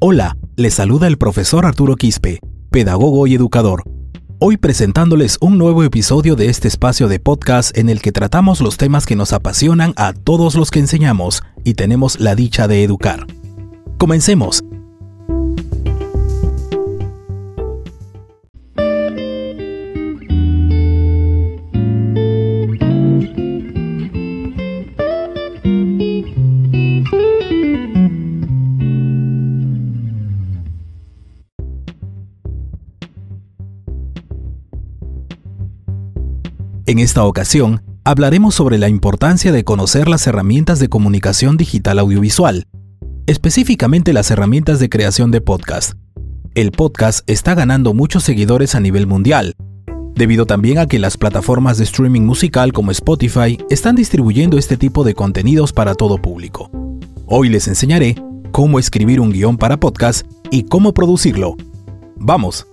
Hola, 0.00 0.36
les 0.54 0.74
saluda 0.74 1.08
el 1.08 1.18
profesor 1.18 1.66
Arturo 1.66 1.96
Quispe, 1.96 2.38
pedagogo 2.70 3.26
y 3.26 3.34
educador. 3.34 3.82
Hoy 4.38 4.56
presentándoles 4.56 5.38
un 5.40 5.58
nuevo 5.58 5.82
episodio 5.82 6.36
de 6.36 6.48
este 6.48 6.68
espacio 6.68 7.08
de 7.08 7.18
podcast 7.18 7.76
en 7.76 7.88
el 7.88 8.00
que 8.00 8.12
tratamos 8.12 8.60
los 8.60 8.76
temas 8.76 9.06
que 9.06 9.16
nos 9.16 9.32
apasionan 9.32 9.94
a 9.96 10.12
todos 10.12 10.54
los 10.54 10.70
que 10.70 10.78
enseñamos 10.78 11.42
y 11.64 11.74
tenemos 11.74 12.20
la 12.20 12.36
dicha 12.36 12.68
de 12.68 12.84
educar. 12.84 13.26
Comencemos. 13.98 14.62
En 36.88 36.98
esta 36.98 37.22
ocasión, 37.24 37.82
hablaremos 38.02 38.54
sobre 38.54 38.78
la 38.78 38.88
importancia 38.88 39.52
de 39.52 39.62
conocer 39.62 40.08
las 40.08 40.26
herramientas 40.26 40.78
de 40.78 40.88
comunicación 40.88 41.58
digital 41.58 41.98
audiovisual, 41.98 42.66
específicamente 43.26 44.14
las 44.14 44.30
herramientas 44.30 44.80
de 44.80 44.88
creación 44.88 45.30
de 45.30 45.42
podcast. 45.42 45.98
El 46.54 46.70
podcast 46.70 47.28
está 47.28 47.54
ganando 47.54 47.92
muchos 47.92 48.24
seguidores 48.24 48.74
a 48.74 48.80
nivel 48.80 49.06
mundial, 49.06 49.54
debido 50.14 50.46
también 50.46 50.78
a 50.78 50.86
que 50.86 50.98
las 50.98 51.18
plataformas 51.18 51.76
de 51.76 51.84
streaming 51.84 52.22
musical 52.22 52.72
como 52.72 52.90
Spotify 52.90 53.58
están 53.68 53.94
distribuyendo 53.94 54.56
este 54.56 54.78
tipo 54.78 55.04
de 55.04 55.12
contenidos 55.12 55.74
para 55.74 55.94
todo 55.94 56.16
público. 56.16 56.70
Hoy 57.26 57.50
les 57.50 57.68
enseñaré 57.68 58.14
cómo 58.50 58.78
escribir 58.78 59.20
un 59.20 59.30
guion 59.30 59.58
para 59.58 59.78
podcast 59.78 60.26
y 60.50 60.62
cómo 60.62 60.94
producirlo. 60.94 61.54
¡Vamos! 62.16 62.66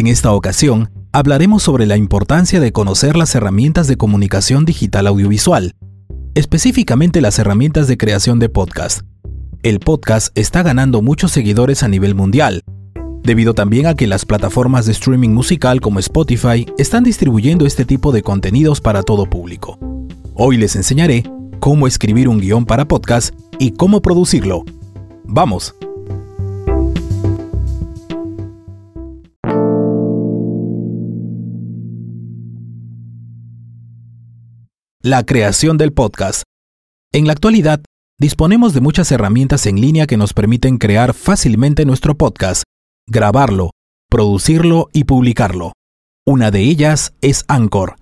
En 0.00 0.06
esta 0.06 0.32
ocasión, 0.32 0.88
hablaremos 1.12 1.62
sobre 1.62 1.84
la 1.84 1.98
importancia 1.98 2.58
de 2.58 2.72
conocer 2.72 3.18
las 3.18 3.34
herramientas 3.34 3.86
de 3.86 3.98
comunicación 3.98 4.64
digital 4.64 5.06
audiovisual, 5.06 5.74
específicamente 6.34 7.20
las 7.20 7.38
herramientas 7.38 7.86
de 7.86 7.98
creación 7.98 8.38
de 8.38 8.48
podcast. 8.48 9.02
El 9.62 9.78
podcast 9.78 10.32
está 10.38 10.62
ganando 10.62 11.02
muchos 11.02 11.32
seguidores 11.32 11.82
a 11.82 11.88
nivel 11.88 12.14
mundial, 12.14 12.62
debido 13.22 13.52
también 13.52 13.84
a 13.84 13.94
que 13.94 14.06
las 14.06 14.24
plataformas 14.24 14.86
de 14.86 14.92
streaming 14.92 15.34
musical 15.34 15.82
como 15.82 15.98
Spotify 15.98 16.64
están 16.78 17.04
distribuyendo 17.04 17.66
este 17.66 17.84
tipo 17.84 18.10
de 18.10 18.22
contenidos 18.22 18.80
para 18.80 19.02
todo 19.02 19.28
público. 19.28 19.78
Hoy 20.32 20.56
les 20.56 20.76
enseñaré 20.76 21.24
cómo 21.58 21.86
escribir 21.86 22.26
un 22.30 22.40
guion 22.40 22.64
para 22.64 22.88
podcast 22.88 23.34
y 23.58 23.72
cómo 23.72 24.00
producirlo. 24.00 24.64
¡Vamos! 25.24 25.74
La 35.02 35.24
creación 35.24 35.78
del 35.78 35.94
podcast. 35.94 36.42
En 37.10 37.26
la 37.26 37.32
actualidad, 37.32 37.80
disponemos 38.18 38.74
de 38.74 38.82
muchas 38.82 39.10
herramientas 39.10 39.64
en 39.64 39.80
línea 39.80 40.06
que 40.06 40.18
nos 40.18 40.34
permiten 40.34 40.76
crear 40.76 41.14
fácilmente 41.14 41.86
nuestro 41.86 42.18
podcast, 42.18 42.64
grabarlo, 43.06 43.70
producirlo 44.10 44.90
y 44.92 45.04
publicarlo. 45.04 45.72
Una 46.26 46.50
de 46.50 46.60
ellas 46.60 47.14
es 47.22 47.46
Anchor. 47.48 47.96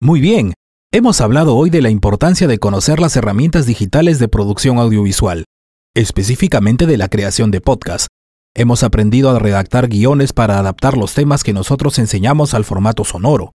Muy 0.00 0.22
bien, 0.22 0.54
hemos 0.90 1.20
hablado 1.20 1.54
hoy 1.54 1.68
de 1.68 1.82
la 1.82 1.90
importancia 1.90 2.46
de 2.46 2.58
conocer 2.58 2.98
las 2.98 3.14
herramientas 3.16 3.66
digitales 3.66 4.18
de 4.18 4.28
producción 4.28 4.78
audiovisual, 4.78 5.44
específicamente 5.94 6.86
de 6.86 6.96
la 6.96 7.08
creación 7.08 7.50
de 7.50 7.60
podcast, 7.60 8.06
Hemos 8.56 8.84
aprendido 8.84 9.30
a 9.30 9.38
redactar 9.40 9.88
guiones 9.88 10.32
para 10.32 10.60
adaptar 10.60 10.96
los 10.96 11.12
temas 11.12 11.42
que 11.42 11.52
nosotros 11.52 11.98
enseñamos 11.98 12.54
al 12.54 12.64
formato 12.64 13.02
sonoro. 13.02 13.50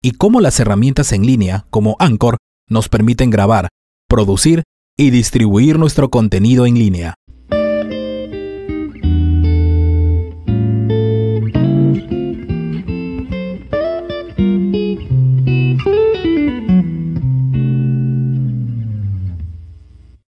Y 0.00 0.12
cómo 0.12 0.40
las 0.40 0.60
herramientas 0.60 1.10
en 1.10 1.26
línea, 1.26 1.66
como 1.70 1.96
Anchor, 1.98 2.36
nos 2.68 2.88
permiten 2.88 3.30
grabar, 3.30 3.66
producir 4.08 4.62
y 4.96 5.10
distribuir 5.10 5.80
nuestro 5.80 6.10
contenido 6.10 6.64
en 6.64 6.74
línea. 6.74 7.14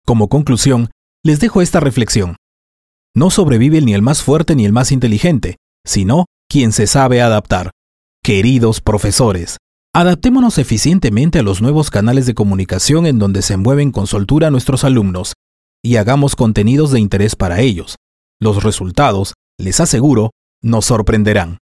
Como 0.05 0.29
conclusión, 0.29 0.91
les 1.23 1.39
dejo 1.39 1.63
esta 1.63 1.79
reflexión. 1.79 2.35
No 3.15 3.29
sobrevive 3.29 3.83
ni 3.83 3.93
el 3.93 4.01
más 4.01 4.23
fuerte 4.23 4.57
ni 4.57 4.65
el 4.65 4.73
más 4.73 4.91
inteligente, 4.91 5.59
sino 5.85 6.27
quien 6.49 6.73
se 6.73 6.87
sabe 6.87 7.21
adaptar. 7.21 7.71
Queridos 8.23 8.81
profesores, 8.81 9.59
adaptémonos 9.95 10.57
eficientemente 10.57 11.41
a 11.41 11.43
los 11.43 11.61
nuevos 11.61 11.91
canales 11.91 12.25
de 12.25 12.35
comunicación 12.35 13.05
en 13.07 13.19
donde 13.19 13.43
se 13.43 13.59
mueven 13.59 13.91
con 13.91 14.07
soltura 14.07 14.51
nuestros 14.51 14.85
alumnos 14.85 15.35
y 15.85 15.97
hagamos 15.97 16.37
contenidos 16.37 16.91
de 16.91 17.01
interés 17.01 17.37
para 17.37 17.61
ellos. 17.61 17.97
Los 18.41 18.63
resultados, 18.63 19.35
les 19.59 19.81
aseguro, 19.81 20.31
nos 20.63 20.87
sorprenderán. 20.87 21.59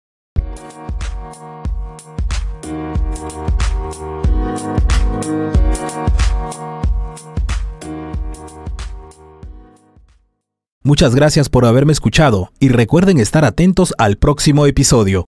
Muchas 10.87 11.13
gracias 11.13 11.49
por 11.49 11.65
haberme 11.65 11.91
escuchado 11.91 12.53
y 12.61 12.69
recuerden 12.69 13.19
estar 13.19 13.43
atentos 13.43 13.93
al 13.97 14.15
próximo 14.15 14.65
episodio. 14.65 15.25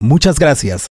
Muchas 0.00 0.40
gracias. 0.40 0.88